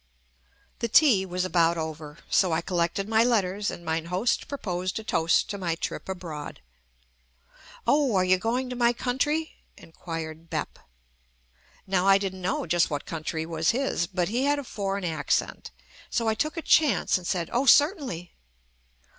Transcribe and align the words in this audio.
The 0.79 0.87
tea 0.87 1.27
was 1.27 1.45
about 1.45 1.77
over, 1.77 2.17
so 2.27 2.51
I 2.51 2.61
collected 2.61 3.07
my 3.07 3.23
letters 3.23 3.69
and 3.69 3.85
mine 3.85 4.05
host 4.05 4.47
proposed 4.47 4.97
a 4.97 5.03
toast 5.03 5.47
to 5.51 5.59
my 5.59 5.75
trip 5.75 6.09
abroad. 6.09 6.59
"Oh, 7.85 8.15
are 8.15 8.25
you 8.25 8.39
going 8.39 8.67
to 8.71 8.75
my 8.75 8.93
coun 8.93 9.19
try?" 9.19 9.51
inquired 9.77 10.49
"Bep." 10.49 10.79
Now 11.85 12.07
I 12.07 12.17
didn't 12.17 12.41
know 12.41 12.61
JUST 12.65 12.65
ME 12.65 12.69
just 12.69 12.89
what 12.89 13.05
country 13.05 13.45
was 13.45 13.69
his, 13.77 14.07
but 14.07 14.29
he 14.29 14.45
had 14.45 14.57
a 14.57 14.63
for 14.63 14.99
eign 14.99 15.05
accent, 15.07 15.69
so 16.09 16.27
I 16.27 16.33
took 16.33 16.57
a 16.57 16.63
chance 16.63 17.19
and 17.19 17.27
said 17.27 17.51
"Oh, 17.53 17.67
certainly. 17.67 18.33